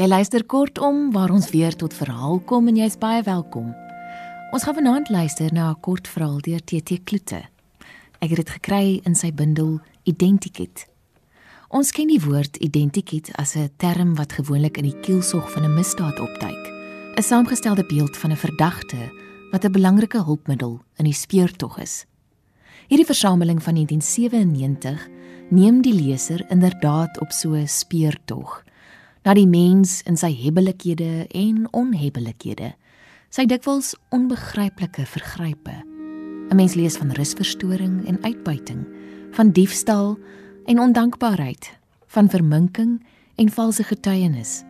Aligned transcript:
Jy 0.00 0.06
luister 0.08 0.40
kortom 0.48 1.10
waar 1.12 1.28
ons 1.28 1.50
weer 1.52 1.74
tot 1.76 1.92
verhaal 1.92 2.38
kom 2.48 2.70
en 2.70 2.76
jy's 2.78 2.94
baie 2.96 3.20
welkom. 3.20 3.66
Ons 4.48 4.62
gaan 4.64 4.78
vanaand 4.78 5.10
luister 5.12 5.52
na 5.52 5.68
'n 5.70 5.80
kort 5.84 6.08
verhaal 6.08 6.40
deur 6.40 6.62
TT 6.64 7.04
Kloete. 7.04 7.42
Ek 8.22 8.30
het 8.30 8.36
dit 8.36 8.50
gekry 8.50 9.00
in 9.04 9.14
sy 9.14 9.30
bundel 9.30 9.80
Identikit. 10.04 10.86
Ons 11.68 11.92
ken 11.92 12.06
die 12.06 12.20
woord 12.20 12.56
identikit 12.56 13.30
as 13.36 13.56
'n 13.56 13.68
term 13.76 14.14
wat 14.14 14.32
gewoonlik 14.32 14.78
in 14.78 14.84
die 14.84 15.00
kielsog 15.02 15.52
van 15.52 15.64
'n 15.64 15.74
misdaad 15.74 16.18
opduik. 16.18 16.72
'n 17.18 17.22
Saamgestelde 17.22 17.84
beeld 17.84 18.16
van 18.16 18.30
'n 18.30 18.36
verdagte 18.36 19.12
wat 19.52 19.64
'n 19.64 19.72
belangrike 19.72 20.24
hulpmiddel 20.24 20.80
in 20.96 21.04
die 21.04 21.12
speurtog 21.12 21.78
is. 21.78 22.06
Hierdie 22.88 23.06
versameling 23.06 23.62
van 23.62 23.74
1997 23.74 25.08
neem 25.50 25.82
die 25.82 25.94
leser 25.94 26.50
inderdaad 26.50 27.20
op 27.20 27.32
so 27.32 27.52
'n 27.52 27.68
speurtog 27.68 28.64
na 29.24 29.34
die 29.36 29.48
mens 29.48 30.00
in 30.08 30.16
sy 30.16 30.30
hebbelikhede 30.32 31.26
en 31.36 31.66
onhebbelikhede, 31.76 32.72
sy 33.30 33.46
dikwels 33.46 33.94
onbegryplike 34.14 35.06
vergrype. 35.06 35.76
'n 36.50 36.56
Mens 36.56 36.74
lees 36.74 36.96
van 36.96 37.12
rusverstoring 37.14 38.06
en 38.06 38.18
uitbuiting, 38.24 38.86
van 39.30 39.50
diefstal 39.50 40.18
en 40.66 40.80
ondankbaarheid, 40.80 41.70
van 42.06 42.28
verminking 42.28 42.98
en 43.36 43.50
valse 43.50 43.84
getuienis, 43.84 44.62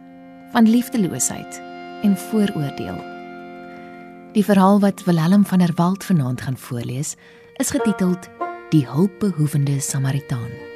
van 0.52 0.68
liefdeloosheid 0.68 1.62
en 2.02 2.16
vooroordeel. 2.16 2.98
Die 4.32 4.45
verhaal 4.45 4.80
wat 4.80 5.04
Willem 5.04 5.45
van 5.45 5.59
der 5.59 5.73
Walt 5.74 6.04
vanaand 6.04 6.40
gaan 6.40 6.56
voorlees, 6.56 7.16
is 7.56 7.70
getiteld 7.70 8.28
Die 8.70 8.87
hulpbehoevende 8.87 9.80
Samaritaan. 9.80 10.70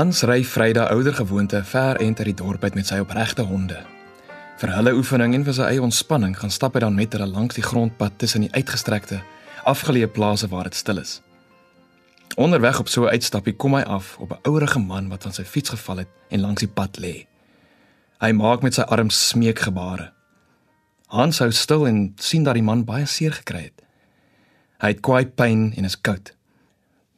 Hans 0.00 0.22
ry 0.24 0.40
Vrydag 0.48 0.94
ouer 0.94 1.12
gewoonte 1.12 1.58
ver 1.64 1.98
ent 2.00 2.18
uit 2.18 2.28
die 2.30 2.34
dorp 2.34 2.62
uit 2.64 2.74
met 2.74 2.86
sy 2.88 3.02
opregte 3.02 3.44
honde. 3.44 3.76
Vir 4.56 4.70
hulle 4.72 4.94
oefening 4.96 5.34
en 5.36 5.44
vir 5.44 5.56
sy 5.58 5.66
eie 5.74 5.82
ontspanning 5.84 6.32
gaan 6.38 6.54
stap 6.54 6.78
hy 6.78 6.80
dan 6.86 6.96
met 6.96 7.12
hulle 7.12 7.26
langs 7.28 7.58
die 7.58 7.64
grondpad 7.66 8.16
tussen 8.22 8.46
die 8.46 8.52
uitgestrekte, 8.54 9.18
afgeleë 9.68 10.08
plase 10.16 10.48
waar 10.48 10.70
dit 10.70 10.80
stil 10.80 11.02
is. 11.02 11.18
Onderweg 12.40 12.80
op 12.80 12.88
so 12.88 13.04
'n 13.04 13.12
uitstappie 13.12 13.52
kom 13.52 13.76
hy 13.76 13.82
af 13.82 14.16
op 14.18 14.32
'n 14.32 14.48
ouerige 14.48 14.78
man 14.78 15.12
wat 15.12 15.22
van 15.22 15.36
sy 15.36 15.44
fiets 15.44 15.76
geval 15.76 15.96
het 15.96 16.08
en 16.30 16.40
langs 16.40 16.64
die 16.64 16.72
pad 16.80 16.96
lê. 16.96 17.26
Hy 18.20 18.32
maak 18.32 18.62
met 18.62 18.74
sy 18.74 18.82
arms 18.82 19.28
smeekgebare. 19.28 20.12
Hans 21.08 21.38
hou 21.38 21.50
stil 21.50 21.86
en 21.86 22.14
sien 22.16 22.42
dat 22.42 22.54
die 22.54 22.62
man 22.62 22.84
baie 22.84 23.06
seer 23.06 23.32
gekry 23.32 23.62
het. 23.62 23.82
Hy 24.78 24.88
het 24.88 25.00
kwaai 25.00 25.26
pyn 25.26 25.74
en 25.76 25.84
is 25.84 26.00
koud. 26.00 26.32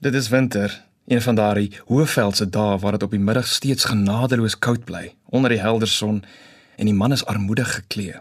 Dit 0.01 0.15
is 0.15 0.29
winter 0.29 0.83
Een 1.07 1.23
van 1.23 1.35
daardie 1.35 1.71
hoëveldse 1.87 2.47
dae 2.51 2.79
waar 2.79 2.93
dit 2.97 3.03
op 3.03 3.11
die 3.11 3.21
middag 3.21 3.47
steeds 3.47 3.85
genadeloos 3.91 4.59
koud 4.59 4.85
bly 4.85 5.15
onder 5.35 5.51
die 5.51 5.61
helder 5.61 5.89
son 5.89 6.23
en 6.77 6.87
die 6.87 6.95
man 6.95 7.13
is 7.13 7.25
armoedig 7.27 7.75
geklee. 7.75 8.21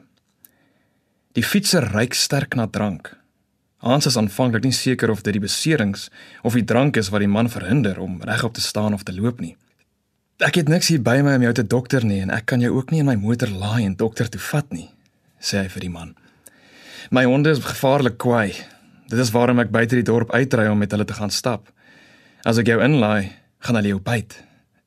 Die 1.37 1.43
fietser 1.43 1.85
ryk 1.93 2.13
sterk 2.13 2.55
na 2.55 2.67
drank. 2.67 3.13
Hans 3.77 4.05
is 4.05 4.17
aanvanklik 4.17 4.63
nie 4.63 4.75
seker 4.75 5.09
of 5.09 5.21
dit 5.21 5.37
die 5.37 5.43
beserings 5.43 6.09
of 6.41 6.57
die 6.57 6.65
drank 6.65 6.97
is 6.97 7.09
wat 7.09 7.23
die 7.23 7.29
man 7.31 7.49
verhinder 7.49 7.99
om 7.99 8.19
regop 8.21 8.53
te 8.53 8.61
staan 8.61 8.93
of 8.93 9.03
te 9.03 9.13
loop 9.13 9.39
nie. 9.39 9.55
Ek 10.41 10.57
het 10.57 10.69
niks 10.69 10.89
hier 10.89 11.01
by 11.01 11.19
my 11.21 11.35
om 11.37 11.45
jou 11.45 11.53
te 11.53 11.67
dokter 11.67 12.05
nie 12.05 12.19
en 12.25 12.33
ek 12.33 12.47
kan 12.49 12.61
jou 12.61 12.73
ook 12.75 12.91
nie 12.91 13.03
in 13.03 13.09
my 13.09 13.15
motor 13.15 13.49
laai 13.49 13.85
en 13.85 13.95
dokter 13.95 14.29
toe 14.29 14.41
vat 14.41 14.73
nie, 14.73 14.89
sê 15.37 15.61
hy 15.61 15.69
vir 15.69 15.85
die 15.85 15.93
man. 15.93 16.15
My 17.13 17.27
honde 17.29 17.53
is 17.53 17.61
gevaarlik 17.61 18.17
kwaai. 18.21 18.57
Dit 19.09 19.19
is 19.21 19.31
waarom 19.33 19.61
ek 19.61 19.73
buite 19.73 19.97
die 19.99 20.07
dorp 20.07 20.33
uitry 20.33 20.65
om 20.71 20.81
met 20.81 20.91
hulle 20.93 21.05
te 21.05 21.17
gaan 21.17 21.33
stap. 21.33 21.69
As 22.41 22.57
ek 22.57 22.71
jou 22.71 22.79
inlaai, 22.81 23.29
gaan 23.61 23.77
hulle 23.77 23.91
jou 23.93 23.99
byt. 24.01 24.33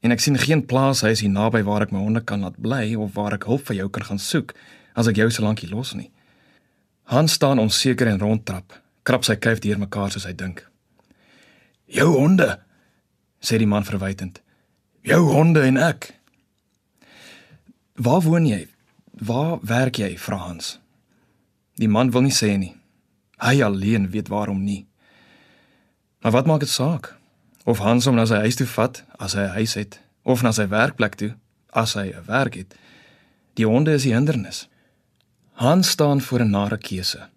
En 0.02 0.10
ek 0.10 0.20
sien 0.20 0.34
geen 0.38 0.64
plaashuis 0.66 1.22
hier 1.22 1.30
naby 1.30 1.62
waar 1.62 1.84
ek 1.86 1.92
my 1.94 2.00
honde 2.02 2.24
kan 2.26 2.42
laat 2.42 2.56
bly 2.58 2.96
of 2.98 3.14
waar 3.14 3.36
ek 3.36 3.46
hulp 3.46 3.62
vir 3.68 3.78
jou 3.78 3.86
kan 3.94 4.06
gaan 4.08 4.18
soek 4.18 4.56
as 4.98 5.06
ek 5.10 5.20
jou 5.20 5.28
so 5.30 5.44
lank 5.46 5.62
hier 5.62 5.70
los 5.70 5.94
nie. 5.94 6.10
Hans 7.12 7.36
staan 7.38 7.62
onseker 7.62 8.10
en 8.10 8.18
rondtrap, 8.18 8.74
krap 9.06 9.22
sy 9.24 9.36
kuif 9.38 9.62
deurmekaar 9.62 10.10
soos 10.10 10.26
hy 10.26 10.32
dink. 10.34 10.66
"Jou 11.86 12.10
honde," 12.18 12.58
sê 13.40 13.58
die 13.58 13.70
man 13.70 13.84
verwytend. 13.84 14.40
"Jou 15.04 15.22
honde 15.30 15.62
en 15.62 15.76
ek." 15.76 16.14
"Waar 17.94 18.22
woon 18.22 18.46
jy? 18.46 18.66
Waar 19.20 19.58
werk 19.62 19.98
jy?" 19.98 20.16
vra 20.18 20.36
Hans. 20.36 20.78
Die 21.76 21.88
man 21.88 22.10
wil 22.10 22.22
nie 22.22 22.34
sê 22.34 22.58
nie. 22.58 22.74
Hy 23.38 23.62
alleen 23.62 24.10
weet 24.10 24.28
waarom 24.28 24.64
nie. 24.64 24.86
Maar 26.22 26.32
wat 26.32 26.46
maak 26.46 26.60
dit 26.60 26.68
saak? 26.68 27.14
Of 27.64 27.78
Hans 27.78 28.04
hom 28.04 28.16
na 28.16 28.26
sy 28.28 28.40
huis 28.44 28.56
toe 28.56 28.66
vat 28.66 29.02
as 29.18 29.34
hy 29.34 29.44
'n 29.44 29.56
huis 29.58 29.74
het 29.74 30.00
of 30.24 30.42
na 30.42 30.52
sy 30.52 30.68
werkplek 30.68 31.14
toe 31.14 31.34
as 31.72 31.94
hy 31.94 32.12
'n 32.12 32.24
werk 32.26 32.54
het. 32.54 32.74
Die 33.54 33.66
honde 33.66 33.92
is 33.92 34.02
die 34.02 34.14
hindernis. 34.14 34.68
Hans 35.52 35.90
staan 35.90 36.20
voor 36.20 36.40
'n 36.40 36.50
nare 36.50 36.78
keuse. 36.78 37.28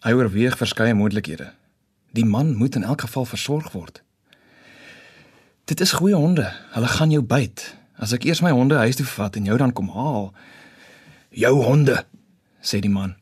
Hy 0.00 0.12
oorweeg 0.12 0.56
verskeie 0.56 0.94
moontlikhede. 0.94 1.52
Die 2.12 2.24
man 2.24 2.54
moet 2.54 2.74
in 2.74 2.84
elk 2.84 3.00
geval 3.00 3.24
versorg 3.24 3.72
word. 3.72 4.02
Dit 5.64 5.80
is 5.80 5.92
goeie 5.92 6.14
honde. 6.14 6.52
Hulle 6.70 6.86
gaan 6.86 7.10
jou 7.10 7.22
byt. 7.22 7.76
As 7.98 8.12
ek 8.12 8.24
eers 8.24 8.40
my 8.40 8.50
honde 8.50 8.76
huis 8.76 8.96
toe 8.96 9.06
vat 9.06 9.36
en 9.36 9.44
jou 9.44 9.56
dan 9.58 9.72
kom 9.72 9.88
haal. 9.88 10.34
Jou 11.30 11.62
honde, 11.62 12.04
sê 12.62 12.78
die 12.80 12.90
man. 12.90 13.16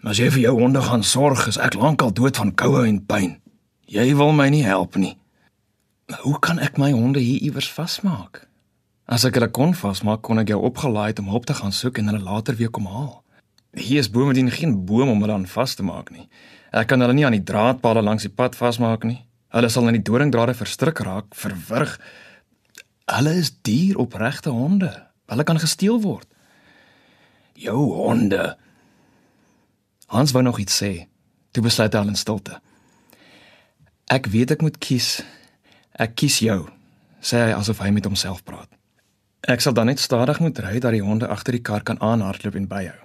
Maar 0.00 0.10
as 0.10 0.18
jy 0.18 0.30
vir 0.30 0.40
jou 0.40 0.60
honde 0.60 0.82
gaan 0.82 1.02
sorg, 1.02 1.46
is 1.46 1.58
ek 1.58 1.74
lankal 1.74 2.12
dood 2.12 2.36
van 2.36 2.54
koue 2.54 2.86
en 2.86 3.06
pyn. 3.06 3.40
Jy 3.86 4.14
wil 4.16 4.32
my 4.32 4.48
nie 4.48 4.64
help 4.64 4.96
nie. 4.96 5.16
Hoe 6.08 6.38
kan 6.40 6.56
ek 6.56 6.78
my 6.80 6.88
honde 6.96 7.20
hier 7.20 7.42
iewers 7.44 7.68
vasmaak? 7.68 8.46
As 9.04 9.26
ek 9.28 9.36
hulle 9.36 9.50
kon 9.52 9.74
vasmaak, 9.76 10.22
kon 10.24 10.40
ek 10.40 10.48
jou 10.54 10.62
opgelaai 10.64 11.10
het 11.10 11.20
om 11.20 11.28
hulp 11.28 11.44
te 11.44 11.56
gaan 11.58 11.74
soek 11.74 12.00
en 12.00 12.08
hulle 12.08 12.24
later 12.24 12.56
weer 12.56 12.72
kom 12.72 12.88
haal. 12.88 13.18
Hier 13.76 14.00
is 14.00 14.08
bome 14.08 14.32
dien 14.32 14.48
geen 14.48 14.72
boom 14.88 15.12
om 15.12 15.20
hulle 15.20 15.36
aan 15.36 15.44
vas 15.52 15.76
te 15.76 15.84
maak 15.84 16.08
nie. 16.14 16.24
Ek 16.72 16.88
kan 16.88 17.04
hulle 17.04 17.12
nie 17.12 17.28
aan 17.28 17.36
die 17.36 17.44
draadpale 17.44 18.00
langs 18.00 18.24
die 18.24 18.32
pad 18.32 18.56
vasmaak 18.56 19.04
nie. 19.04 19.20
Hulle 19.52 19.68
sal 19.68 19.92
in 19.92 20.00
die 20.00 20.04
doringdrade 20.04 20.56
verstrik 20.56 21.04
raak, 21.04 21.28
verwrig. 21.36 21.98
Hulle 23.12 23.36
is 23.44 23.52
dier 23.68 24.00
opregte 24.00 24.56
honde. 24.56 24.94
Hulle 25.28 25.44
kan 25.44 25.60
gesteel 25.60 26.00
word. 26.00 26.28
Jou 27.52 27.84
honde. 28.00 28.54
Hans 30.08 30.32
wou 30.32 30.40
nog 30.40 30.56
iets 30.56 30.80
sê. 30.80 30.94
Toe 31.52 31.68
besluit 31.68 31.92
hy 31.92 32.00
al 32.00 32.16
in 32.16 32.16
stilte. 32.16 32.62
Ek 34.08 34.32
weet 34.32 34.56
ek 34.56 34.64
moet 34.64 34.80
kies 34.80 35.18
Ek 35.98 36.14
kies 36.14 36.38
jou, 36.38 36.60
sê 37.18 37.40
hy 37.48 37.54
asof 37.56 37.80
hy 37.82 37.90
met 37.90 38.06
homself 38.06 38.44
praat. 38.46 38.70
Ek 39.50 39.62
sal 39.64 39.74
dan 39.74 39.88
net 39.90 39.98
stadig 39.98 40.38
moet 40.38 40.58
ry 40.62 40.78
dat 40.78 40.94
die 40.94 41.02
honde 41.02 41.26
agter 41.26 41.56
die 41.56 41.64
kar 41.64 41.82
kan 41.82 41.98
aanhardloop 41.98 42.54
en 42.54 42.68
byhou. 42.70 42.98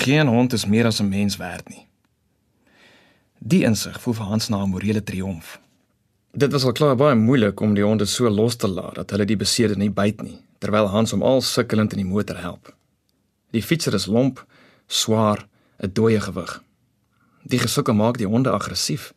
Geen 0.00 0.30
hond 0.32 0.56
is 0.56 0.64
meer 0.64 0.86
as 0.86 1.00
'n 1.00 1.08
mens 1.08 1.36
werd 1.36 1.68
nie. 1.68 1.86
Die 3.38 3.64
insig 3.64 4.00
voel 4.00 4.14
vir 4.14 4.26
Hans 4.26 4.48
na 4.48 4.62
'n 4.62 4.70
morele 4.70 5.02
triomf. 5.02 5.60
Dit 6.32 6.52
was 6.52 6.64
al 6.64 6.72
klaar 6.72 6.96
baie 6.96 7.14
moeilik 7.14 7.60
om 7.60 7.74
die 7.74 7.84
honde 7.84 8.06
so 8.06 8.30
los 8.30 8.56
te 8.56 8.68
laat 8.68 8.94
dat 8.94 9.10
hulle 9.10 9.24
die 9.24 9.36
beseerde 9.36 9.76
nie 9.76 9.90
byt 9.90 10.22
nie, 10.22 10.38
terwyl 10.58 10.86
Hans 10.86 11.10
hom 11.10 11.22
al 11.22 11.40
sukkelend 11.40 11.92
in 11.92 11.98
die 11.98 12.12
motor 12.14 12.40
help. 12.40 12.74
Die 13.50 13.62
fietser 13.62 13.94
is 13.94 14.06
lomp, 14.06 14.46
swaar, 14.86 15.46
'n 15.82 15.92
dooie 15.92 16.20
gewig. 16.20 16.62
Die 17.42 17.58
gesukkel 17.58 17.94
maak 17.94 18.18
die 18.18 18.26
honde 18.26 18.50
aggressief. 18.50 19.12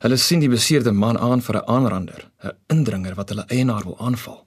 Hulle 0.00 0.16
sien 0.16 0.40
die 0.40 0.48
beseerde 0.48 0.92
man 0.96 1.18
aan 1.18 1.42
vir 1.44 1.56
'n 1.56 1.68
aanrander, 1.68 2.30
'n 2.42 2.56
indringer 2.68 3.14
wat 3.14 3.28
hulle 3.28 3.44
eienaar 3.48 3.84
wil 3.84 3.98
aanval. 3.98 4.46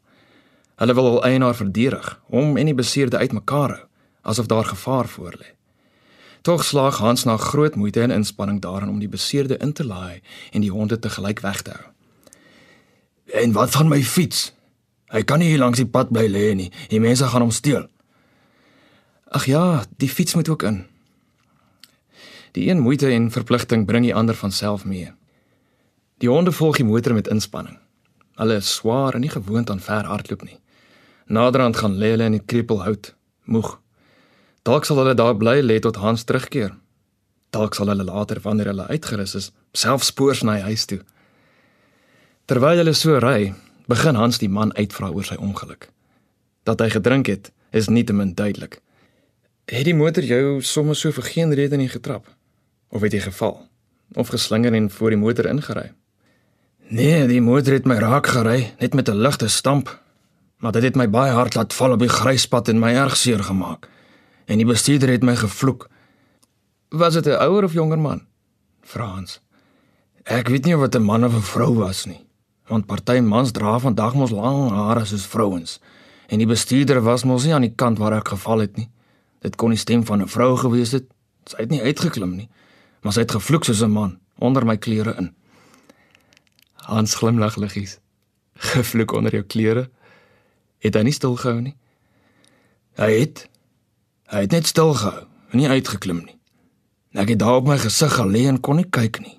Hulle 0.76 0.94
wil 0.94 1.04
hul 1.04 1.24
eienaar 1.24 1.56
verdedig, 1.56 2.20
hom 2.28 2.58
en 2.58 2.66
die 2.66 2.74
beseerde 2.74 3.18
uitmekaar 3.18 3.70
hou, 3.70 3.86
asof 4.22 4.46
daar 4.46 4.66
gevaar 4.66 5.08
voorlê. 5.08 5.54
Tog 6.42 6.64
slaag 6.64 6.98
Hans 6.98 7.24
na 7.24 7.38
groot 7.38 7.76
moeite 7.76 8.02
en 8.02 8.12
inspanning 8.12 8.62
daarin 8.62 8.90
om 8.90 9.00
die 9.00 9.10
beseerde 9.10 9.58
in 9.58 9.74
te 9.74 9.86
laai 9.86 10.22
en 10.52 10.62
die 10.62 10.72
honde 10.72 11.00
te 11.00 11.10
gelyk 11.10 11.40
weg 11.40 11.62
te 11.62 11.72
hou. 11.72 11.86
En 13.44 13.52
wat 13.52 13.70
van 13.70 13.88
my 13.88 14.04
fiets? 14.04 14.54
Hy 15.08 15.24
kan 15.24 15.40
nie 15.40 15.48
hier 15.48 15.60
langs 15.60 15.78
die 15.78 15.88
pad 15.88 16.10
bly 16.10 16.28
lê 16.28 16.56
nie. 16.56 16.72
Die 16.90 17.00
mense 17.00 17.26
gaan 17.26 17.42
hom 17.42 17.52
steel. 17.52 17.88
Ag 19.32 19.46
ja, 19.46 19.86
die 19.98 20.10
fiets 20.10 20.34
moet 20.34 20.50
ook 20.50 20.64
in. 20.64 20.86
Die 22.52 22.70
een 22.70 22.80
moeite 22.80 23.08
en 23.10 23.32
verpligting 23.32 23.86
bring 23.86 24.04
die 24.04 24.16
ander 24.16 24.36
van 24.36 24.52
self 24.52 24.86
mee. 24.86 25.14
Die 26.24 26.30
honde 26.32 26.54
volg 26.56 26.78
die 26.80 26.86
motor 26.88 27.12
met 27.12 27.28
inspanning. 27.28 27.76
Hulle 28.40 28.56
is 28.56 28.70
swaar 28.72 29.18
en 29.18 29.26
nie 29.26 29.30
gewoond 29.30 29.70
aan 29.70 29.82
ver 29.84 30.08
hardloop 30.08 30.46
nie. 30.48 30.56
Naderhand 31.28 31.76
gaan 31.76 31.98
lê 32.00 32.14
hulle 32.14 32.30
in 32.30 32.38
die 32.38 32.46
krepelhout, 32.46 33.10
moeg. 33.44 33.74
Dalk 34.64 34.86
sal 34.88 35.02
hulle 35.02 35.18
daar 35.20 35.36
bly 35.36 35.58
lê 35.60 35.82
tot 35.84 35.98
Hans 36.00 36.24
terugkeer. 36.24 36.78
Dalk 37.52 37.76
sal 37.76 37.92
hulle 37.92 38.06
later 38.08 38.40
wanneer 38.40 38.70
hulle 38.72 38.86
uitgerus 38.88 39.36
is, 39.36 39.50
self 39.76 40.06
spoors 40.08 40.46
na 40.48 40.56
huis 40.64 40.86
toe. 40.88 41.02
Terwyl 42.48 42.80
hulle 42.80 42.94
so 42.96 43.18
ry, 43.20 43.52
begin 43.92 44.16
Hans 44.16 44.40
die 44.40 44.50
man 44.50 44.72
uitvra 44.80 45.10
oor 45.12 45.28
sy 45.28 45.36
ongeluk. 45.36 45.90
Dat 46.64 46.80
hy 46.80 46.88
gedrink 46.94 47.28
het, 47.28 47.50
is 47.76 47.90
nietemin 47.92 48.32
duidelik. 48.32 48.80
Het 49.68 49.84
die 49.90 49.98
motor 49.98 50.24
jou 50.24 50.62
sommer 50.64 50.96
so 50.96 51.12
vir 51.12 51.28
geen 51.28 51.52
rede 51.52 51.76
nie 51.76 51.92
getrap? 51.92 52.32
Of 52.88 53.04
het 53.04 53.12
jy 53.12 53.26
geval? 53.28 53.60
Of 54.16 54.32
geslinger 54.32 54.72
en 54.72 54.88
voor 54.88 55.12
die 55.12 55.20
motor 55.20 55.52
ingery? 55.52 55.92
Nee, 56.94 57.24
die 57.26 57.42
motor 57.42 57.74
het 57.74 57.88
my 57.90 57.96
raak 57.98 58.28
gery, 58.30 58.74
net 58.78 58.94
met 58.94 59.10
'n 59.10 59.18
ligte 59.18 59.48
stamp. 59.48 60.02
Maar 60.58 60.72
dit 60.72 60.84
het 60.84 60.96
my 60.96 61.10
baie 61.10 61.32
hard 61.32 61.56
laat 61.56 61.74
val 61.74 61.92
op 61.92 62.00
die 62.00 62.10
gryspad 62.10 62.68
en 62.68 62.80
my 62.80 62.94
erg 62.94 63.18
seer 63.18 63.44
gemaak. 63.44 63.90
En 64.46 64.58
die 64.58 64.66
bestuurder 64.66 65.10
het 65.10 65.24
my 65.24 65.36
gevloek. 65.36 65.90
Was 66.90 67.14
dit 67.14 67.26
'n 67.26 67.42
ouer 67.42 67.64
of 67.64 67.74
jonger 67.74 68.00
man? 68.00 68.22
Frans. 68.82 69.42
Ek 70.24 70.48
weet 70.48 70.66
nie 70.66 70.76
of 70.76 70.82
dit 70.82 70.96
'n 70.96 71.04
man 71.04 71.26
of 71.26 71.34
'n 71.34 71.42
vrou 71.42 71.74
was 71.74 72.06
nie, 72.06 72.26
want 72.68 72.86
party 72.86 73.20
mans 73.20 73.52
dra 73.52 73.80
vandag 73.80 74.14
mos 74.14 74.32
lang 74.32 74.70
hare 74.70 75.06
soos 75.06 75.26
vrouens. 75.26 75.80
En 76.28 76.38
die 76.38 76.48
bestuurder 76.48 77.02
was 77.02 77.24
mos 77.24 77.44
nie 77.44 77.54
aan 77.54 77.62
die 77.62 77.76
kant 77.76 77.98
waar 77.98 78.14
ek 78.14 78.28
geval 78.28 78.60
het 78.60 78.78
nie. 78.78 78.90
Dit 79.40 79.56
kon 79.56 79.70
die 79.70 79.80
stem 79.80 80.06
van 80.06 80.22
'n 80.22 80.28
vrou 80.28 80.58
gewees 80.58 80.92
het. 80.92 81.06
Sy 81.46 81.58
het 81.58 81.70
nie 81.70 81.82
uitgeklim 81.82 82.36
nie, 82.36 82.50
maar 83.02 83.14
sy 83.14 83.20
het 83.20 83.32
gevloek 83.32 83.64
soos 83.64 83.82
'n 83.82 83.92
man 83.92 84.20
onder 84.38 84.66
my 84.66 84.78
klere 84.78 85.16
in. 85.18 85.36
Hans 86.84 87.16
glimlag 87.16 87.56
liggies. 87.56 87.98
Gevloek 88.74 89.12
onder 89.12 89.32
jou 89.32 89.44
klere? 89.44 89.90
Het 90.84 90.96
hy 91.00 91.04
nie 91.08 91.16
stil 91.16 91.36
gehou 91.40 91.62
nie? 91.62 91.76
Hy 93.00 93.12
het. 93.12 93.46
Hy 94.34 94.44
het 94.46 94.52
net 94.56 94.68
stil 94.68 94.94
gehou, 94.98 95.26
nie 95.56 95.70
uitgeklim 95.70 96.24
nie. 96.26 96.36
Ek 97.14 97.30
het 97.30 97.40
daar 97.40 97.62
op 97.62 97.70
my 97.70 97.78
gesig 97.78 98.16
gelê 98.18 98.48
en 98.50 98.60
kon 98.60 98.80
nie 98.82 98.90
kyk 98.90 99.22
nie. 99.22 99.38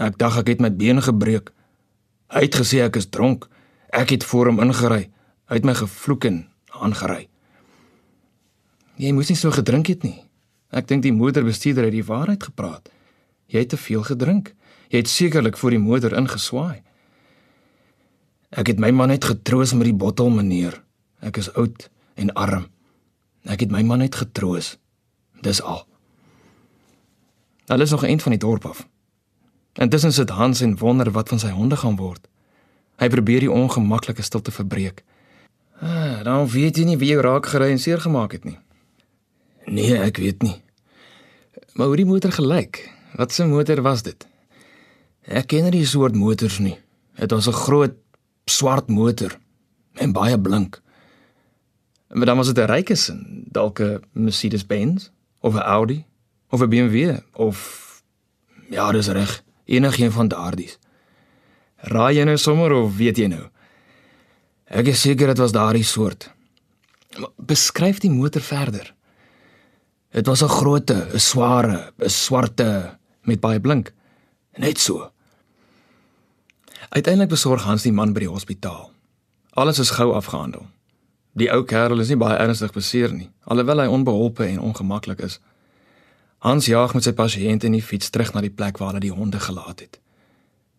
Ek 0.00 0.16
dink 0.20 0.40
ek 0.40 0.50
het 0.54 0.64
my 0.64 0.70
bene 0.72 1.04
gebreek. 1.04 1.52
Hy 2.32 2.42
het 2.48 2.58
gesê 2.58 2.82
ek 2.84 2.98
is 3.00 3.08
dronk. 3.12 3.46
Ek 3.92 4.10
het 4.12 4.24
voor 4.24 4.50
hom 4.50 4.60
ingery. 4.64 5.06
Hy 5.46 5.60
het 5.60 5.68
my 5.68 5.76
gevloek 5.76 6.26
en 6.28 6.42
aangery. 6.72 7.28
Jy 8.96 9.12
moes 9.12 9.30
nie 9.30 9.38
so 9.38 9.52
gedrink 9.52 9.92
het 9.92 10.04
nie. 10.04 10.18
Ek 10.72 10.88
dink 10.88 11.04
die 11.04 11.14
motorbestuurder 11.14 11.88
het 11.88 11.94
die 11.94 12.04
waarheid 12.04 12.48
gepraat. 12.48 12.90
Jy 13.46 13.62
het 13.64 13.68
te 13.68 13.76
veel 13.80 14.02
gedrink. 14.02 14.54
Jy 14.88 15.02
het 15.02 15.10
sekerlik 15.10 15.56
voor 15.56 15.74
die 15.74 15.82
motor 15.82 16.14
ingeswaai. 16.16 16.82
Ek 18.50 18.70
het 18.70 18.80
my 18.80 18.90
man 18.90 19.10
net 19.10 19.26
getroos 19.26 19.74
met 19.74 19.88
die 19.90 19.96
bottel, 19.96 20.30
meneer. 20.30 20.82
Ek 21.20 21.36
is 21.36 21.50
oud 21.54 21.88
en 22.14 22.32
arm. 22.32 22.68
Ek 23.46 23.60
het 23.62 23.70
my 23.70 23.82
man 23.82 24.02
net 24.02 24.14
getroos. 24.14 24.76
Dis 25.42 25.62
al. 25.62 25.84
Hulle 27.66 27.82
is 27.82 27.90
nog 27.90 28.06
een 28.06 28.20
van 28.20 28.32
die 28.32 28.40
dorp 28.40 28.66
af. 28.66 28.86
Intussen 29.76 30.12
sit 30.12 30.30
Hans 30.30 30.60
en 30.60 30.78
wonder 30.78 31.10
wat 31.10 31.28
van 31.28 31.38
sy 31.42 31.50
honde 31.52 31.76
gaan 31.76 31.98
word. 31.98 32.28
Hy 32.96 33.08
probeer 33.12 33.44
die 33.44 33.52
ongemaklike 33.52 34.22
stilte 34.22 34.54
verbreek. 34.54 35.02
Ah, 35.80 36.22
dan 36.24 36.46
weet 36.48 36.78
jy 36.78 36.86
nie 36.88 36.96
wie 36.96 37.10
jou 37.12 37.20
raak 37.20 37.50
gery 37.52 37.68
en 37.74 37.82
seer 37.82 38.00
gemaak 38.00 38.32
het 38.32 38.46
nie. 38.48 38.56
Nee, 39.66 39.98
ek 39.98 40.16
weet 40.22 40.46
nie. 40.46 40.56
Maar 41.76 41.90
hoe 41.92 41.98
die 42.00 42.08
motor 42.08 42.32
gelyk? 42.32 42.86
Wat 43.16 43.38
'n 43.38 43.48
motor 43.48 43.82
was 43.82 44.02
dit? 44.02 44.26
Ek 45.24 45.46
ken 45.46 45.62
nie 45.62 45.70
die 45.70 45.86
soort 45.86 46.14
motors 46.14 46.58
nie. 46.58 46.78
Dit 47.16 47.30
was 47.30 47.48
'n 47.48 47.52
groot 47.52 47.94
swart 48.44 48.88
motor 48.88 49.38
en 49.94 50.12
baie 50.12 50.40
blink. 50.40 50.82
Maar 52.08 52.26
dan 52.26 52.36
was 52.36 52.52
dit 52.52 52.58
'n 52.58 52.70
rykesin, 52.70 53.44
dalk 53.50 53.80
'n 53.80 54.02
Mercedes-Benz 54.12 55.10
of 55.40 55.54
'n 55.54 55.62
Audi 55.62 56.04
of 56.50 56.60
'n 56.60 56.68
BMW 56.68 57.18
of 57.32 58.02
ja, 58.70 58.92
dis 58.92 59.08
reg, 59.08 59.42
enigiets 59.64 60.14
van 60.14 60.28
daardies. 60.28 60.78
Raai 61.76 62.16
jy 62.16 62.24
nou 62.24 62.36
sommer 62.36 62.72
of 62.72 62.96
weet 62.96 63.16
jy 63.16 63.26
nou? 63.26 63.48
Ek 64.64 64.86
is 64.86 65.00
seker 65.00 65.26
dit 65.26 65.38
was 65.38 65.52
daardie 65.52 65.84
soort. 65.84 66.30
Beskryf 67.36 67.98
die 67.98 68.10
motor 68.10 68.40
verder. 68.40 68.94
Dit 70.10 70.26
was 70.26 70.42
'n 70.42 70.48
grootte, 70.48 71.08
'n 71.12 71.18
sware, 71.18 71.92
'n 71.98 72.08
swarte 72.08 72.98
met 73.26 73.40
baie 73.40 73.60
blink. 73.60 73.92
Net 74.56 74.78
so. 74.78 75.10
Uiteindelik 76.88 77.28
besorg 77.28 77.62
Hans 77.62 77.82
die 77.82 77.92
man 77.92 78.12
by 78.12 78.24
die 78.24 78.30
hospitaal. 78.30 78.90
Alles 79.50 79.78
is 79.78 79.90
gou 79.90 80.12
afgehandel. 80.14 80.66
Die 81.36 81.50
ou 81.52 81.64
kerel 81.68 82.00
is 82.00 82.08
nie 82.08 82.16
baie 82.20 82.38
ernstig 82.40 82.72
beseer 82.72 83.12
nie, 83.12 83.28
alhoewel 83.44 83.82
hy 83.84 83.86
onbeholpe 83.92 84.46
en 84.46 84.60
ongemaklik 84.70 85.20
is. 85.26 85.40
Hans 86.44 86.68
jaag 86.70 86.94
met 86.94 87.04
sy 87.04 87.12
pasiënt 87.16 87.64
in 87.64 87.76
die 87.76 87.84
fiets 87.84 88.10
terug 88.12 88.32
na 88.32 88.40
die 88.44 88.52
plek 88.52 88.78
waar 88.80 88.94
hulle 88.94 89.04
die 89.04 89.12
honde 89.12 89.40
gelaat 89.40 89.82
het. 89.84 89.98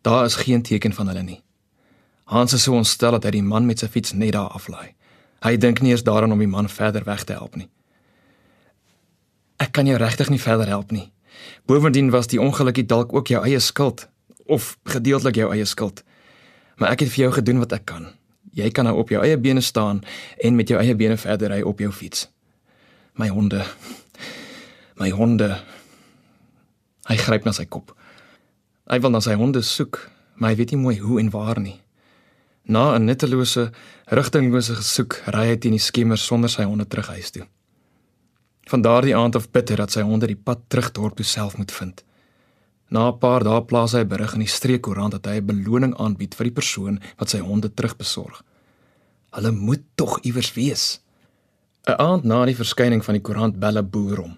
Daar 0.02 0.26
is 0.26 0.40
geen 0.42 0.62
teken 0.62 0.94
van 0.94 1.12
hulle 1.12 1.24
nie. 1.24 1.42
Hans 2.28 2.54
is 2.54 2.64
so 2.64 2.76
ontstel 2.76 3.12
dat 3.18 3.28
hy 3.28 3.38
die 3.38 3.44
man 3.46 3.66
met 3.66 3.80
sy 3.80 3.90
fiets 3.92 4.14
net 4.14 4.34
daar 4.34 4.54
aflaai. 4.58 4.96
Hy 5.46 5.58
dink 5.62 5.82
nie 5.82 5.94
eens 5.94 6.04
daaraan 6.04 6.34
om 6.34 6.42
die 6.42 6.50
man 6.50 6.70
verder 6.70 7.06
weg 7.06 7.24
te 7.24 7.38
help 7.38 7.56
nie. 7.56 7.70
Ek 9.62 9.72
kan 9.74 9.86
jou 9.86 9.98
regtig 9.98 10.30
nie 10.30 10.42
verder 10.42 10.68
help 10.68 10.92
nie. 10.92 11.12
Bovendien 11.66 12.10
was 12.10 12.28
die 12.28 12.42
ongeluk 12.42 12.88
dalk 12.88 13.14
ook 13.14 13.28
jou 13.28 13.44
eie 13.46 13.60
skuld 13.60 14.08
of 14.46 14.78
gedeeltelik 14.84 15.36
jou 15.36 15.52
eie 15.52 15.66
skuld. 15.66 16.04
Maar 16.78 16.96
ek 16.96 17.00
het 17.00 17.10
vir 17.10 17.24
jou 17.26 17.32
gedoen 17.34 17.60
wat 17.60 17.72
ek 17.72 17.86
kan. 17.86 18.08
Jy 18.58 18.70
kan 18.74 18.88
nou 18.88 18.96
op 18.98 19.10
jou 19.10 19.22
eie 19.24 19.38
bene 19.38 19.62
staan 19.62 20.02
en 20.42 20.56
met 20.56 20.70
jou 20.70 20.80
eie 20.80 20.96
bene 20.96 21.18
verder 21.18 21.52
ry 21.52 21.62
op 21.62 21.80
jou 21.80 21.92
fiets. 21.92 22.28
My 23.18 23.28
honde. 23.28 23.66
My 24.98 25.10
honde. 25.10 25.50
Hy 27.10 27.18
gryp 27.18 27.46
na 27.46 27.54
sy 27.54 27.66
kop. 27.66 27.94
Hy 28.88 29.00
wil 29.04 29.12
na 29.12 29.22
sy 29.22 29.36
honde 29.36 29.62
soek, 29.66 30.00
maar 30.38 30.54
hy 30.54 30.62
weet 30.62 30.74
nie 30.74 30.82
mooi 30.82 30.96
hoe 31.02 31.20
en 31.20 31.30
waar 31.34 31.60
nie. 31.60 31.82
Na 32.68 32.96
'n 32.96 33.06
nuttelose, 33.06 33.72
rigtinglose 34.08 34.76
gesoek, 34.76 35.22
ry 35.34 35.46
hy 35.48 35.58
teen 35.58 35.76
die 35.76 35.80
skemer 35.80 36.18
sonder 36.18 36.50
sy 36.50 36.64
honde 36.64 36.88
terug 36.88 37.08
huis 37.08 37.32
toe. 37.32 37.48
Van 38.68 38.82
daardie 38.82 39.16
aand 39.16 39.36
af 39.36 39.48
bid 39.52 39.70
hy 39.72 39.76
dat 39.80 39.94
sy 39.96 40.04
honde 40.04 40.28
die 40.28 40.36
pad 40.36 40.66
terug 40.68 40.92
dorp 40.92 41.16
toe 41.16 41.26
self 41.26 41.58
moet 41.58 41.72
vind. 41.72 42.04
Na 42.90 43.08
'n 43.08 43.20
paar 43.20 43.44
dae 43.44 43.62
plaas 43.64 43.94
hy 43.94 44.04
'n 44.04 44.08
berig 44.08 44.34
in 44.34 44.44
die 44.44 44.56
streekkoerant 44.58 45.12
dat 45.12 45.26
hy 45.26 45.38
'n 45.40 45.46
beloning 45.46 45.96
aanbied 45.96 46.36
vir 46.36 46.44
die 46.44 46.58
persoon 46.60 47.00
wat 47.18 47.30
sy 47.30 47.40
honde 47.40 47.74
terugbesorg. 47.74 48.44
Hulle 49.32 49.52
moet 49.52 49.84
tog 49.96 50.20
iewers 50.24 50.54
wees. 50.54 51.00
'n 51.88 51.96
Aand 51.98 52.24
na 52.24 52.46
die 52.46 52.56
verskyning 52.56 53.04
van 53.06 53.14
die 53.14 53.22
koerant 53.22 53.60
belle 53.60 53.84
boer 53.84 54.18
hom. 54.18 54.38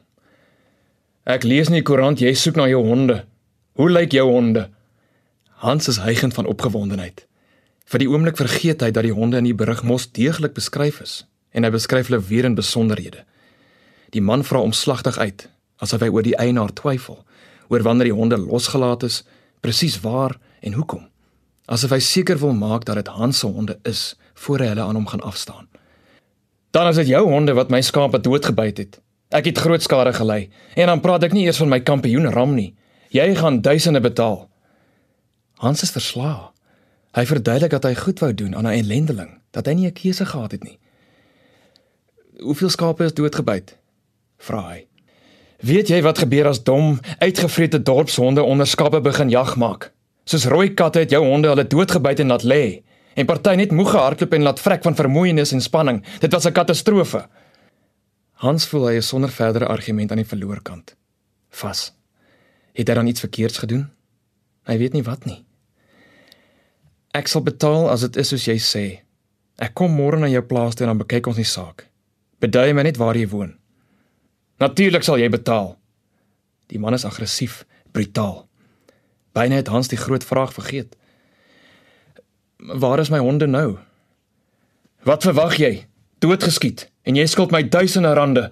Ek 1.26 1.44
lees 1.44 1.68
in 1.68 1.74
die 1.74 1.84
koerant 1.86 2.20
jy 2.20 2.34
soek 2.34 2.56
na 2.56 2.68
jou 2.68 2.86
honde. 2.86 3.26
Hoe 3.74 3.90
lyk 3.90 4.12
jou 4.12 4.30
honde? 4.32 4.70
Hans 5.62 5.88
is 5.88 5.98
hygend 5.98 6.34
van 6.34 6.46
opgewondenheid. 6.46 7.26
Vir 7.86 8.00
die 8.00 8.10
oomblik 8.10 8.38
vergeet 8.38 8.82
hy 8.82 8.92
dat 8.92 9.04
die 9.04 9.14
honde 9.14 9.38
in 9.38 9.44
die 9.44 9.54
berig 9.54 9.84
mos 9.84 10.12
deeglik 10.12 10.54
beskryf 10.54 11.02
is 11.02 11.26
en 11.52 11.64
hy 11.64 11.70
beskryf 11.70 12.08
hulle 12.08 12.22
weer 12.22 12.46
in 12.46 12.56
besonderhede. 12.56 13.26
Die 14.10 14.22
man 14.22 14.44
vra 14.44 14.62
omslagtig 14.62 15.18
uit 15.18 15.50
asof 15.80 16.02
hy 16.04 16.10
oor 16.12 16.26
die 16.26 16.36
eienaar 16.36 16.74
twyfel 16.76 17.22
oor 17.70 17.84
wanneer 17.86 18.10
die 18.10 18.18
honde 18.18 18.38
losgelaat 18.42 19.04
is, 19.06 19.22
presies 19.62 20.00
waar 20.02 20.36
en 20.66 20.74
hoekom. 20.74 21.06
Asof 21.70 21.94
hy 21.94 22.00
seker 22.02 22.40
wil 22.42 22.56
maak 22.58 22.88
dat 22.90 22.98
dit 22.98 23.12
Hans 23.14 23.40
se 23.40 23.48
honde 23.48 23.78
is 23.88 24.16
voor 24.34 24.64
hy 24.64 24.72
hulle 24.72 24.82
aan 24.82 24.98
hom 24.98 25.08
gaan 25.08 25.22
afstaan. 25.22 25.70
Dan 26.74 26.90
is 26.90 27.00
dit 27.02 27.14
jou 27.14 27.24
honde 27.30 27.54
wat 27.54 27.70
my 27.70 27.82
skape 27.86 28.20
doodgebyt 28.26 28.82
het. 28.82 29.00
Ek 29.30 29.46
het 29.46 29.62
groot 29.62 29.82
skade 29.86 30.14
gely 30.18 30.50
en 30.76 30.90
dan 30.90 31.02
praat 31.02 31.24
ek 31.30 31.34
nie 31.38 31.46
eers 31.46 31.62
van 31.62 31.70
my 31.70 31.80
kampioen 31.86 32.30
ram 32.34 32.56
nie. 32.58 32.74
Jy 33.14 33.36
gaan 33.38 33.62
duisende 33.62 34.02
betaal. 34.02 34.48
Hans 35.62 35.86
is 35.86 35.94
verslae. 35.94 36.50
Hy 37.18 37.26
verduidelik 37.26 37.74
dat 37.74 37.86
hy 37.90 37.96
goed 37.98 38.22
wou 38.22 38.34
doen 38.34 38.56
aan 38.56 38.68
'n 38.68 38.82
ellendeling, 38.82 39.42
dat 39.52 39.66
hy 39.66 39.74
nie 39.74 39.88
'n 39.88 39.94
keuse 39.94 40.26
gehad 40.26 40.52
het 40.52 40.64
nie. 40.64 40.80
Hoeveel 42.40 42.70
skape 42.70 43.04
is 43.04 43.14
doodgebyt? 43.14 43.79
Vra 44.48 44.62
hy. 44.72 44.80
Weet 45.60 45.90
jy 45.92 46.00
wat 46.06 46.22
gebeur 46.24 46.48
as 46.48 46.62
dom, 46.64 47.00
uitgevrete 47.20 47.82
dorpshonde 47.84 48.44
onder 48.44 48.68
skape 48.68 49.02
begin 49.04 49.30
jag 49.30 49.58
maak? 49.60 49.92
Soos 50.24 50.46
rooi 50.48 50.72
katte 50.74 51.02
het 51.04 51.12
jou 51.12 51.24
honde 51.26 51.50
hulle 51.52 51.68
doodgebyt 51.68 52.20
en 52.24 52.32
laat 52.32 52.46
lê. 52.48 52.64
En 53.20 53.28
party 53.28 53.56
net 53.60 53.74
moeg 53.76 53.92
gehardloop 53.92 54.34
en 54.34 54.46
laat 54.48 54.62
vrek 54.64 54.86
van 54.86 54.96
vermoeienis 54.96 55.52
en 55.52 55.62
spanning. 55.62 56.04
Dit 56.22 56.32
was 56.32 56.46
'n 56.46 56.54
katastrofe. 56.54 57.28
Hans 58.34 58.68
voel 58.68 58.88
hy 58.88 58.94
is 58.94 59.08
sonder 59.08 59.30
verdere 59.30 59.66
argument 59.68 60.12
aan 60.12 60.22
die 60.22 60.32
verloor 60.32 60.62
kant. 60.62 60.96
Vas. 61.50 61.94
Het 62.74 62.88
hy 62.88 62.94
dan 62.94 63.08
iets 63.08 63.20
verkeerds 63.20 63.58
gedoen? 63.58 63.90
Hy 64.64 64.78
weet 64.78 64.94
nie 64.94 65.04
wat 65.04 65.26
nie. 65.26 65.46
Ek 67.12 67.28
sal 67.28 67.42
betaal 67.42 67.90
as 67.90 68.02
dit 68.02 68.16
is 68.16 68.28
soos 68.28 68.46
jy 68.46 68.58
sê. 68.58 69.00
Ek 69.58 69.74
kom 69.74 69.92
môre 69.92 70.20
na 70.20 70.28
jou 70.28 70.42
plaas 70.42 70.76
toe 70.76 70.86
en 70.86 70.94
dan 70.94 71.08
bekyk 71.08 71.28
ons 71.28 71.36
die 71.36 71.44
saak. 71.44 71.90
Bedui 72.40 72.74
my 72.74 72.84
net 72.84 72.98
waar 72.98 73.18
jy 73.18 73.28
woon. 73.28 73.59
Natuurlik 74.60 75.04
sal 75.08 75.20
jy 75.22 75.30
betaal. 75.32 75.78
Die 76.70 76.80
man 76.80 76.94
is 76.94 77.06
aggressief, 77.08 77.64
brutaal. 77.96 78.44
Byna 79.34 79.62
het 79.62 79.72
Hans 79.72 79.88
die 79.88 79.98
groot 79.98 80.24
vraag 80.24 80.54
vergeet. 80.54 80.96
Waar 82.58 83.00
is 83.00 83.10
my 83.10 83.22
honde 83.24 83.48
nou? 83.48 83.78
Wat 85.08 85.24
verwag 85.24 85.56
jy? 85.62 85.86
Doodgeskiet 86.20 86.90
en 87.08 87.16
jy 87.16 87.26
skuld 87.32 87.54
my 87.56 87.64
duisende 87.64 88.12
rande. 88.14 88.50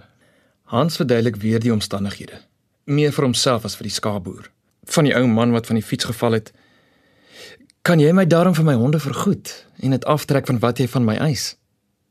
Hans 0.72 0.96
verduidelik 1.00 1.36
weer 1.44 1.60
die 1.60 1.72
omstandighede, 1.72 2.40
meer 2.84 3.12
vir 3.16 3.28
homself 3.28 3.68
as 3.68 3.76
vir 3.76 3.88
die 3.88 3.96
skaapboer. 3.96 4.48
Van 4.88 5.08
die 5.08 5.16
ou 5.16 5.26
man 5.28 5.52
wat 5.52 5.68
van 5.68 5.80
die 5.80 5.84
fiets 5.84 6.08
geval 6.08 6.40
het. 6.40 6.54
Kan 7.88 8.00
jy 8.00 8.14
my 8.16 8.24
daarom 8.28 8.56
vir 8.56 8.68
my 8.68 8.76
honde 8.80 9.00
vergoed 9.04 9.52
en 9.84 9.96
dit 9.96 10.08
aftrek 10.08 10.48
van 10.48 10.60
wat 10.64 10.80
jy 10.80 10.88
van 10.92 11.08
my 11.08 11.16
eis? 11.28 11.54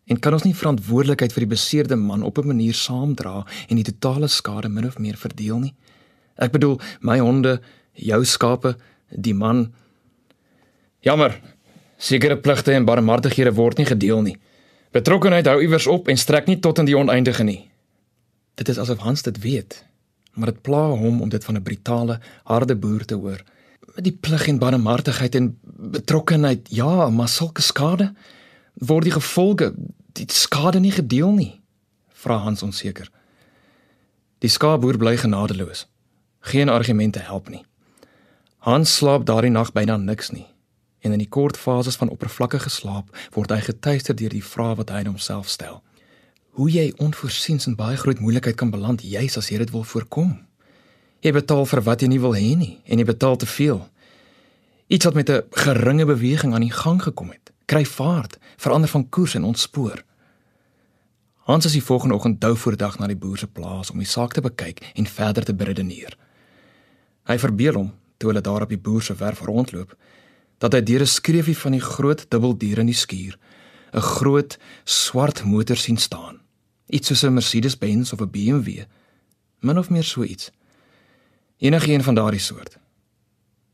En 0.06 0.18
kan 0.22 0.36
ons 0.36 0.44
nie 0.46 0.54
verantwoordelikheid 0.54 1.32
vir 1.34 1.42
die 1.42 1.50
beseerde 1.50 1.96
man 1.98 2.22
op 2.22 2.38
'n 2.38 2.46
manier 2.46 2.74
saamdra 2.74 3.46
en 3.68 3.76
die 3.76 3.84
totale 3.92 4.28
skade 4.28 4.68
min 4.68 4.86
of 4.86 4.98
meer 4.98 5.16
verdeel 5.16 5.58
nie? 5.58 5.74
Ek 6.36 6.52
bedoel, 6.52 6.80
my 7.00 7.18
honde, 7.18 7.60
jou 7.92 8.24
skape, 8.24 8.76
die 9.10 9.34
man. 9.34 9.72
Jammer. 11.00 11.40
Sekere 11.96 12.36
pligte 12.36 12.72
en 12.72 12.84
barmhartighede 12.84 13.54
word 13.54 13.78
nie 13.78 13.86
gedeel 13.86 14.22
nie. 14.22 14.36
Betrokkenheid 14.92 15.46
hou 15.46 15.60
iewers 15.62 15.86
op 15.86 16.08
en 16.08 16.16
strek 16.16 16.46
nie 16.46 16.58
tot 16.60 16.78
in 16.78 16.84
die 16.84 16.96
oneindige 16.96 17.44
nie. 17.44 17.70
Dit 18.54 18.68
is 18.68 18.78
asof 18.78 18.98
Hans 18.98 19.22
dit 19.22 19.38
weet, 19.40 19.84
maar 20.34 20.52
dit 20.52 20.62
pla 20.62 20.88
hom 20.88 21.20
om 21.20 21.28
dit 21.28 21.44
van 21.44 21.56
'n 21.56 21.62
brutale, 21.62 22.20
harde 22.44 22.76
boer 22.76 23.04
te 23.04 23.14
hoor. 23.14 23.42
Met 23.94 24.04
die 24.04 24.18
plig 24.20 24.48
en 24.48 24.58
barmhartigheid 24.58 25.34
en 25.34 25.58
betrokkenheid, 25.90 26.68
ja, 26.70 27.10
maar 27.10 27.28
sulke 27.28 27.62
skade 27.62 28.14
word 28.80 29.04
die 29.04 29.14
gevolge, 29.14 29.74
die 30.12 30.26
skade 30.32 30.80
nie 30.80 30.92
gedeel 30.92 31.32
nie, 31.32 31.60
vra 32.12 32.36
Hans 32.44 32.62
onseker. 32.62 33.10
Die 34.44 34.52
skaapboer 34.52 34.98
bly 35.00 35.16
genadeloos. 35.16 35.86
Geen 36.40 36.68
argumente 36.68 37.18
help 37.18 37.48
nie. 37.48 37.64
Hans 38.66 38.96
slaap 38.96 39.24
daardie 39.26 39.50
nag 39.50 39.72
byna 39.72 39.96
niks 39.96 40.30
nie. 40.30 40.46
En 41.00 41.12
in 41.12 41.18
die 41.22 41.28
kort 41.28 41.56
fases 41.56 41.96
van 41.96 42.10
oppervlakkige 42.10 42.70
slaap 42.70 43.12
word 43.32 43.52
hy 43.54 43.60
getuister 43.62 44.16
deur 44.16 44.32
die 44.34 44.44
vrae 44.44 44.76
wat 44.76 44.90
hy 44.90 45.04
homself 45.06 45.48
stel. 45.48 45.80
Hoe 46.58 46.68
jy 46.72 46.92
onvoorsiens 47.02 47.68
in 47.70 47.76
baie 47.76 47.96
groot 47.96 48.20
moeilikheid 48.20 48.56
kan 48.56 48.70
beland 48.70 49.04
juis 49.04 49.36
as 49.38 49.50
jy 49.52 49.60
dit 49.62 49.70
wil 49.70 49.84
voorkom. 49.84 50.34
Jy 51.22 51.32
betaal 51.36 51.66
vir 51.66 51.82
wat 51.86 52.02
jy 52.02 52.08
nie 52.10 52.20
wil 52.22 52.34
hê 52.36 52.54
nie 52.58 52.80
en 52.84 52.98
jy 52.98 53.06
betaal 53.08 53.38
te 53.40 53.46
veel. 53.46 53.84
Iets 54.86 55.04
wat 55.04 55.14
met 55.14 55.30
'n 55.30 55.42
geringe 55.50 56.06
beweging 56.06 56.54
aan 56.54 56.66
die 56.66 56.76
gang 56.82 57.02
gekom 57.02 57.30
het, 57.30 57.45
kry 57.66 57.84
vaart, 57.84 58.38
verander 58.56 58.90
van 58.90 59.08
koers 59.08 59.34
en 59.34 59.44
ontspoor. 59.44 60.02
Hans 61.46 61.64
is 61.64 61.72
die 61.72 61.84
volgende 61.84 62.14
oggend 62.14 62.40
dou 62.40 62.56
voor 62.56 62.76
dag 62.76 62.98
na 62.98 63.06
die 63.06 63.18
boer 63.18 63.38
se 63.38 63.46
plaas 63.46 63.90
om 63.90 63.98
die 64.02 64.08
saak 64.08 64.32
te 64.34 64.42
bekyk 64.42 64.82
en 64.94 65.06
verder 65.06 65.44
te 65.44 65.54
beredeneer. 65.54 66.16
Hy 67.26 67.38
verbeel 67.38 67.74
hom 67.74 67.92
toe 68.18 68.30
hulle 68.30 68.42
daar 68.42 68.62
op 68.66 68.72
die 68.72 68.80
boer 68.80 69.02
se 69.02 69.14
werf 69.14 69.42
rondloop 69.46 69.94
dat 70.58 70.72
hy 70.72 70.82
deur 70.82 71.02
'n 71.02 71.06
skreefie 71.06 71.58
van 71.58 71.72
die 71.72 71.80
groot 71.80 72.26
dubbeldiere 72.30 72.80
in 72.80 72.90
die 72.90 73.02
skuur 73.04 73.38
'n 73.92 74.00
groot 74.00 74.58
swart 74.84 75.44
motor 75.44 75.76
sien 75.76 75.96
staan. 75.96 76.40
Iets 76.86 77.08
soos 77.08 77.22
'n 77.22 77.34
Mercedes-Benz 77.34 78.12
of 78.12 78.20
'n 78.20 78.30
BMW, 78.30 78.84
min 79.60 79.78
of 79.78 79.90
meer 79.90 80.04
so 80.04 80.22
iets. 80.22 80.50
Enige 81.58 81.92
een 81.92 82.02
van 82.02 82.14
daardie 82.14 82.40
soort. 82.40 82.78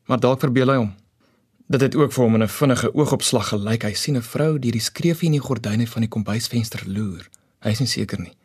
Maar 0.06 0.20
dalk 0.20 0.40
verbeel 0.40 0.68
hy 0.68 0.76
hom. 0.76 0.94
Dit 1.72 1.80
het 1.80 1.94
ook 1.96 2.12
vir 2.12 2.24
hom 2.24 2.36
'n 2.36 2.48
vinnige 2.48 2.94
oogopslag 2.94 3.48
gelyk. 3.48 3.82
Hy 3.82 3.94
sien 3.94 4.16
'n 4.16 4.22
vrou 4.22 4.58
deur 4.58 4.72
die 4.72 4.80
skreefie 4.80 5.26
in 5.26 5.32
die 5.32 5.46
gordyne 5.46 5.86
van 5.86 6.00
die 6.00 6.08
kombuisvenster 6.08 6.82
loer. 6.86 7.28
Hy 7.60 7.70
is 7.70 7.78
nie 7.78 7.88
seker 7.88 8.20
nie. 8.20 8.36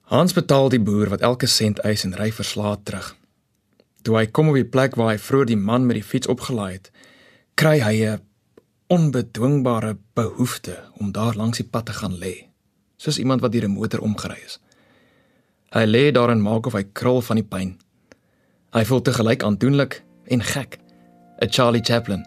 Hans 0.00 0.32
betaal 0.32 0.68
die 0.68 0.80
boer 0.80 1.08
wat 1.08 1.20
elke 1.20 1.46
sent 1.46 1.78
eis 1.78 2.04
en 2.04 2.14
ry 2.14 2.32
verslaat 2.32 2.84
terug. 2.84 3.16
Toe 4.02 4.16
hy 4.16 4.26
kom 4.26 4.48
op 4.48 4.54
die 4.54 4.64
plek 4.64 4.94
waar 4.94 5.10
hy 5.10 5.18
vroeër 5.18 5.46
die 5.46 5.56
man 5.56 5.86
met 5.86 5.94
die 5.94 6.02
fiets 6.02 6.26
opgelaai 6.26 6.72
het, 6.72 6.90
kry 7.54 7.80
hy 7.80 8.06
'n 8.06 8.20
onbedwingbare 8.86 9.96
behoefte 10.14 10.84
om 10.92 11.12
daar 11.12 11.34
langs 11.34 11.58
die 11.58 11.68
pad 11.70 11.86
te 11.86 11.92
gaan 11.92 12.18
lê, 12.18 12.48
soos 12.96 13.18
iemand 13.18 13.40
wat 13.40 13.52
deur 13.52 13.64
'n 13.64 13.70
motor 13.70 14.00
omgery 14.00 14.40
is. 14.44 14.58
Hy 15.70 15.84
lê 15.84 16.12
daar 16.12 16.30
en 16.30 16.42
maak 16.42 16.66
of 16.66 16.72
hy 16.72 16.84
krul 16.92 17.22
van 17.22 17.36
die 17.36 17.48
pyn. 17.48 17.78
Hy 18.72 18.84
voel 18.84 19.02
te 19.02 19.12
gelyk 19.12 19.42
aandoenlik 19.42 20.02
en 20.24 20.42
gek. 20.42 20.83
'n 21.40 21.50
Charlie 21.50 21.84
Chaplin. 21.84 22.24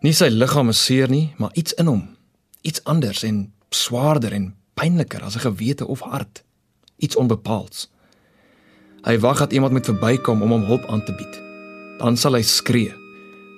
Nie 0.00 0.12
sy 0.12 0.28
liggaam 0.28 0.68
is 0.68 0.84
seer 0.84 1.08
nie, 1.08 1.34
maar 1.38 1.50
iets 1.54 1.72
in 1.72 1.86
hom, 1.86 2.16
iets 2.62 2.84
anders 2.84 3.22
en 3.22 3.52
swaarder 3.70 4.32
en 4.32 4.54
pynliker 4.74 5.22
as 5.22 5.36
'n 5.36 5.46
gewete 5.46 5.86
of 5.86 6.00
hart, 6.00 6.42
iets 6.98 7.16
onbepaalds. 7.16 7.88
Hy 9.02 9.18
wag 9.18 9.38
dat 9.38 9.52
iemand 9.52 9.72
moet 9.72 9.84
verbykom 9.84 10.42
om 10.42 10.50
hom 10.50 10.64
hulp 10.64 10.84
aan 10.86 11.04
te 11.04 11.14
bied. 11.14 11.40
Dan 11.98 12.16
sal 12.16 12.34
hy 12.34 12.42
skree. 12.42 12.94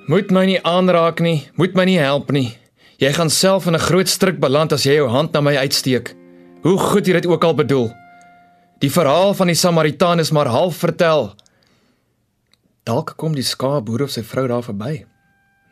Moet 0.07 0.31
my 0.31 0.45
nie 0.45 0.61
aanraak 0.63 1.21
nie, 1.21 1.49
moet 1.57 1.75
my 1.75 1.85
nie 1.85 1.99
help 1.99 2.33
nie. 2.33 2.57
Jy 3.01 3.13
gaan 3.13 3.31
self 3.31 3.67
in 3.67 3.75
'n 3.75 3.87
groot 3.89 4.09
struik 4.09 4.41
beland 4.41 4.73
as 4.73 4.85
jy 4.85 4.95
jou 4.95 5.09
hand 5.09 5.33
na 5.33 5.41
my 5.41 5.57
uitsteek. 5.57 6.15
Hoe 6.63 6.79
goed 6.79 7.07
jy 7.07 7.13
dit 7.13 7.27
ook 7.27 7.45
al 7.45 7.55
bedoel. 7.55 7.93
Die 8.79 8.91
verhaal 8.91 9.35
van 9.35 9.47
die 9.47 9.57
Samaritaan 9.57 10.19
is 10.19 10.31
maar 10.31 10.47
half 10.47 10.77
vertel. 10.77 11.35
Dalk 12.85 13.15
kom 13.17 13.33
die 13.33 13.45
skaapboer 13.45 14.03
of 14.05 14.11
sy 14.13 14.21
vrou 14.29 14.45
daar 14.51 14.65
verby. 14.65 15.07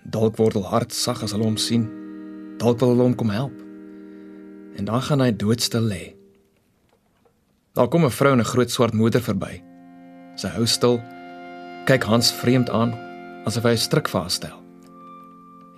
Dalk 0.08 0.38
word 0.40 0.56
hulle 0.56 0.70
hart 0.72 0.94
sag 0.96 1.20
as 1.24 1.34
hulle 1.36 1.44
hom 1.44 1.58
sien. 1.60 1.84
Dalk 2.56 2.80
wil 2.80 2.94
hulle 2.94 3.04
hom 3.04 3.16
kom 3.20 3.28
help. 3.28 3.58
En 4.80 4.88
dan 4.88 5.04
gaan 5.04 5.20
hy 5.20 5.28
doodstil 5.36 5.84
lê. 5.90 6.02
Daar 7.76 7.88
kom 7.88 8.04
'n 8.04 8.10
vrou 8.10 8.32
in 8.32 8.40
'n 8.40 8.52
groot 8.52 8.70
swart 8.70 8.94
motor 8.94 9.20
verby. 9.20 9.60
Sy 10.36 10.48
hou 10.48 10.66
stil, 10.66 11.00
kyk 11.84 12.02
Hans 12.02 12.32
vreemd 12.32 12.70
aan 12.70 12.96
asof 13.44 13.64
hy 13.64 13.72
'n 13.72 13.86
stryk 13.88 14.08
vasstel 14.08 14.56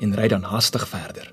en 0.00 0.14
ry 0.14 0.28
dan 0.28 0.42
hastig 0.42 0.88
verder. 0.88 1.32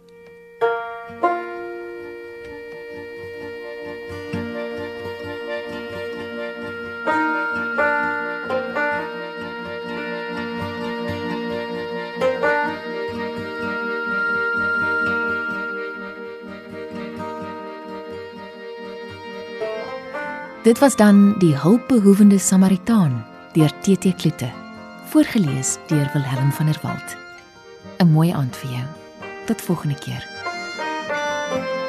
Dit 20.71 20.79
was 20.79 20.95
dan 20.95 21.35
Die 21.37 21.57
hulpbehoevende 21.57 22.37
Samaritaan 22.39 23.25
deur 23.51 23.71
TT 23.79 24.15
Klute, 24.15 24.49
voorgeles 25.05 25.77
deur 25.87 26.09
Wilhelm 26.13 26.51
van 26.51 26.65
der 26.65 26.79
Walt. 26.81 27.17
'n 27.97 28.11
Mooi 28.11 28.31
aand 28.31 28.55
vir 28.55 28.71
jou. 28.71 28.85
Tot 29.45 29.61
volgende 29.61 29.95
keer. 29.95 30.23
thank 31.49 31.65
you 31.65 31.80